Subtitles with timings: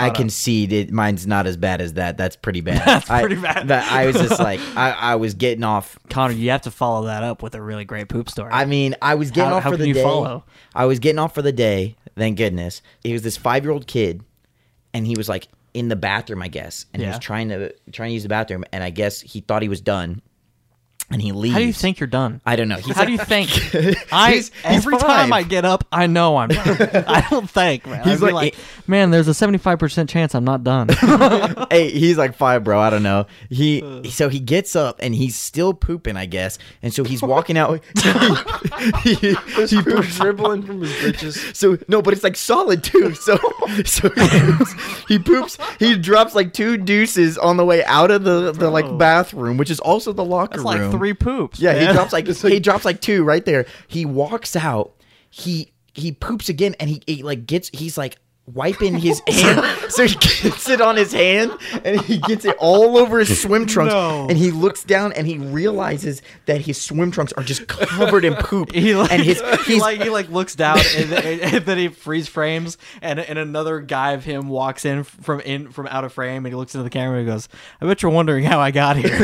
[0.00, 0.14] I up.
[0.14, 0.90] concede it.
[0.92, 2.16] Mine's not as bad as that.
[2.16, 2.78] That's pretty bad.
[2.86, 3.68] That's I- pretty bad.
[3.68, 5.98] That I was just like, I, I was getting off.
[6.08, 8.50] Connor, you have to follow that up with a really great poop story.
[8.52, 10.02] I mean, I was getting How- off how for can the you day.
[10.02, 10.44] follow?
[10.74, 11.96] I was getting off for the day.
[12.16, 12.82] Thank goodness.
[13.02, 14.22] He was this five year old kid,
[14.92, 18.10] and he was like in the bathroom, I guess, and he was trying to trying
[18.10, 20.20] to use the bathroom, and I guess he thought he was done,
[21.10, 21.52] and he leaves.
[21.52, 22.40] How do you think you're done?
[22.46, 22.76] I don't know.
[22.76, 23.50] He's How do you think?
[24.12, 25.32] I He's- he's every time.
[25.32, 27.04] I get up, I know I'm done.
[27.06, 28.04] I don't think, man.
[28.04, 28.62] He's I'd like- like, eh.
[28.86, 30.88] man, there's a 75 percent chance I'm not done.
[31.70, 32.78] hey, he's like five, bro.
[32.80, 33.26] I don't know.
[33.48, 34.04] He uh.
[34.04, 37.82] so he gets up and he's still pooping, I guess, and so he's walking out.
[39.02, 39.34] he, he,
[39.66, 40.16] he poops.
[40.16, 41.40] dribbling from his britches.
[41.54, 43.14] So no, but it's like solid too.
[43.14, 43.38] So
[43.84, 44.74] so he poops,
[45.08, 45.58] he poops.
[45.78, 48.96] He drops like two deuces on the way out of the the like oh.
[48.96, 50.90] bathroom, which is also the locker That's like room.
[51.00, 51.58] Three poops.
[51.58, 51.94] Yeah, he man.
[51.94, 53.66] drops like he drops like two right there.
[53.88, 54.94] He walks out.
[55.30, 57.70] He he poops again, and he, he like gets.
[57.72, 58.18] He's like
[58.54, 61.52] wiping his hand, so he gets it on his hand,
[61.84, 63.92] and he gets it all over his swim trunks.
[63.92, 64.26] No.
[64.28, 68.34] And he looks down, and he realizes that his swim trunks are just covered in
[68.34, 68.70] poop.
[68.80, 71.88] He like, and his he like he like looks down and, then- and then he
[71.88, 76.12] freeze frames and and another guy of him walks in from in from out of
[76.12, 77.48] frame and he looks into the camera and he goes,
[77.80, 79.16] "I bet you're wondering how I got here."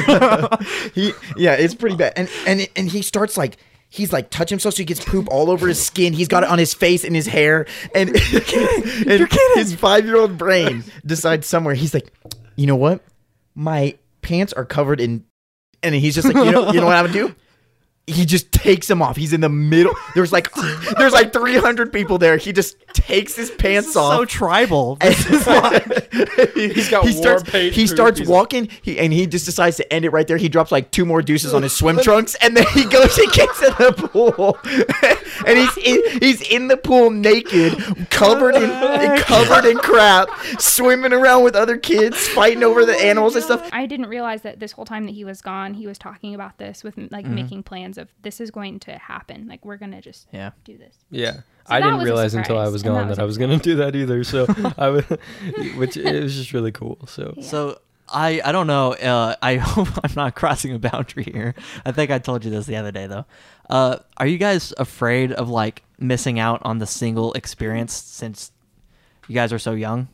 [0.95, 2.13] he yeah, it's pretty bad.
[2.17, 3.57] And and and he starts like
[3.89, 6.13] he's like touch himself so he gets poop all over his skin.
[6.13, 7.67] He's got it on his face and his hair.
[7.95, 9.11] And you're kidding.
[9.11, 9.57] and You're kidding.
[9.57, 11.75] His five year old brain decides somewhere.
[11.75, 12.13] He's like,
[12.57, 13.03] you know what?
[13.55, 15.25] My pants are covered in
[15.83, 17.35] and he's just like, you know, you know what I'm gonna do?
[18.09, 19.17] He just takes him off.
[19.17, 19.93] He's in the middle.
[20.15, 20.49] There's like
[20.97, 22.37] there's like 300 people there.
[22.37, 24.15] He just takes his pants off.
[24.15, 24.29] so off.
[24.29, 24.97] tribal.
[25.03, 29.77] he's got he war starts, paint he starts his- walking he, and he just decides
[29.77, 32.35] to end it right there he drops like two more deuces on his swim trunks
[32.37, 34.57] and then he goes and gets in the pool
[35.47, 37.75] and he's in, he's in the pool naked
[38.11, 43.45] covered in covered in crap swimming around with other kids fighting over the animals and
[43.45, 46.35] stuff I didn't realize that this whole time that he was gone, he was talking
[46.35, 47.35] about this with like Mm-hmm.
[47.35, 49.47] making plans of this is going to happen.
[49.49, 50.51] Like we're gonna just Yeah.
[50.65, 50.97] do this.
[51.11, 51.41] Yeah.
[51.69, 53.59] I didn't realize until I was and that gone was that I a was going
[53.59, 54.23] to do that either.
[54.23, 54.47] So
[54.79, 55.05] I would,
[55.77, 56.99] which it was just really cool.
[57.09, 58.93] So So I I don't know.
[58.95, 61.55] Uh, I hope I'm not crossing a boundary here.
[61.85, 63.25] I think I told you this the other day though.
[63.69, 68.53] Uh, are you guys afraid of like missing out on the single experience since
[69.27, 70.07] you guys are so young?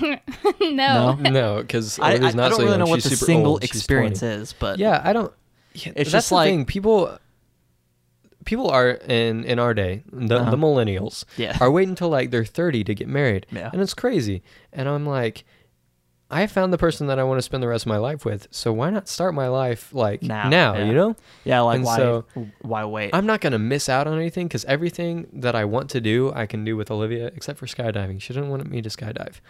[0.00, 0.18] no.
[0.60, 1.14] No?
[1.14, 2.78] no, because I, I, I don't so really young.
[2.78, 3.64] know what She's the single old.
[3.64, 5.32] Experience is, but Yeah, I don't.
[5.74, 6.64] Yeah, It's just like- thing.
[6.64, 7.18] People,
[8.44, 10.50] people are in in our day, the, Uh-huh.
[10.50, 11.56] the millennials, Yeah.
[11.60, 13.70] are waiting until like they're thirty to get married, Yeah.
[13.72, 14.42] and it's crazy.
[14.72, 15.44] And I'm like,
[16.34, 18.48] I found the person that I want to spend the rest of my life with,
[18.50, 20.74] so why not start my life like Now, now?
[20.74, 20.84] yeah.
[20.86, 22.24] You know, yeah, like And why so-
[22.62, 23.10] why wait?
[23.12, 26.46] I'm not gonna miss out on anything because everything that I want to do, I
[26.46, 28.18] can do with Olivia, except for skydiving.
[28.20, 29.40] She didn't want me to skydive,